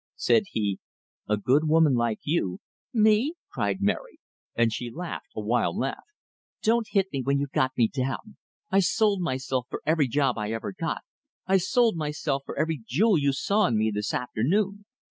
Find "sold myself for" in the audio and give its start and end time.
8.85-9.83, 11.57-12.57